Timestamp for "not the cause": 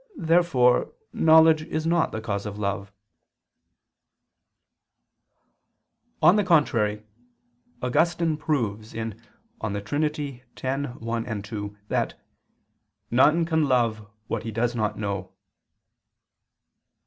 1.85-2.47